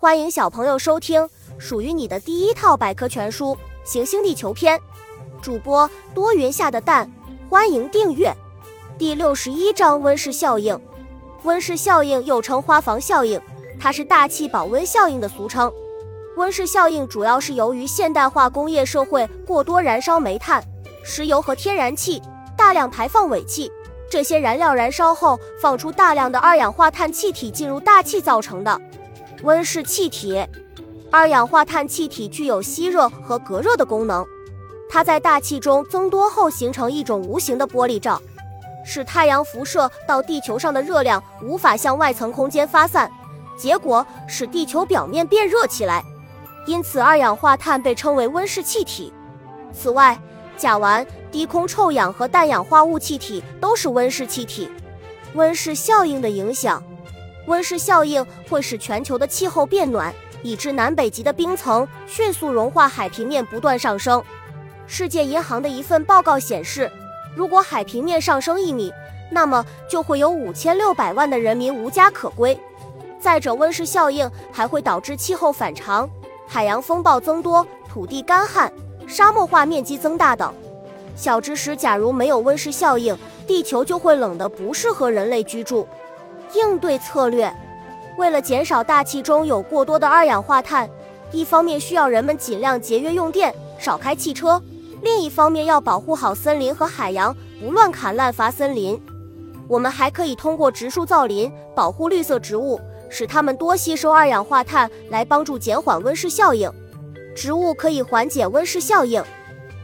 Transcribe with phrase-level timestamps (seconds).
[0.00, 1.28] 欢迎小朋友收听
[1.58, 3.46] 属于你的第一套百科全书
[3.82, 4.78] 《行星地球篇》，
[5.42, 7.10] 主播多云下的蛋，
[7.50, 8.32] 欢迎订阅。
[8.96, 10.80] 第六十一章温室效应。
[11.42, 13.40] 温室效应又称花房效应，
[13.80, 15.68] 它是大气保温效应的俗称。
[16.36, 20.62] 温室效应主要是由于现代化工业社会过多燃烧煤炭、
[21.02, 22.22] 石油和天然气，
[22.56, 23.68] 大量排放尾气，
[24.08, 28.80] 这些燃料燃烧后放出大量的二氧化碳气体进入大气造成的。
[29.42, 30.44] 温室气体，
[31.12, 34.26] 二氧化碳气体具有吸热和隔热的功能。
[34.90, 38.20] 它在大气中增多后，形成一种无形的玻璃罩，
[38.84, 43.08] 使太阳辐射到地球上的热量无法向外层空间发散，
[43.56, 46.02] 结果使地球表面变热起来。
[46.66, 49.12] 因此，二氧化碳被称为温室气体。
[49.72, 50.18] 此外，
[50.56, 54.68] 甲烷、低空臭氧和氮氧化物气体都是温室气体。
[55.34, 56.82] 温室效应的影响。
[57.48, 64.22] 温室效应会使全球的气候变暖，以致南北极的冰层迅速融化，海平面不断上升。
[64.86, 66.90] 世界银行的一份报告显示，
[67.34, 68.92] 如果海平面上升一米，
[69.30, 72.58] 那么就会有五千六百万的人民无家可归。
[73.18, 76.08] 再者，温室效应还会导致气候反常、
[76.46, 78.70] 海洋风暴增多、土地干旱、
[79.06, 80.52] 沙漠化面积增大等。
[81.16, 85.88] 小知识：假如没有温室效应，地球就会冷得不适合人类居住。
[86.54, 87.52] 应对策略，
[88.16, 90.88] 为了减少大气中有过多的二氧化碳，
[91.30, 94.60] 一方面需要人们尽量节约用电，少开汽车；
[95.02, 99.00] 另一方面要保护好森林和海洋，不乱砍滥伐森林。
[99.68, 106.70] 我们还可以通过植树造林，保护绿色植物，使它们多吸收二氧化碳，来帮助减缓温室效应。
[107.36, 109.22] 植物可以缓解温室效应。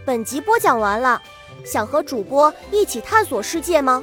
[0.05, 1.21] 本集播讲完了，
[1.65, 4.03] 想和主播一起探索世界吗？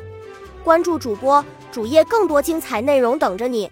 [0.63, 1.43] 关注主播。
[1.71, 3.71] 主页更多精彩内容等着你。